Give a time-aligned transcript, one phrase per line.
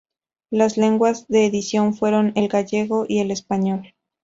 [0.51, 3.93] Sus lenguas de edición fueron el gallego y el español.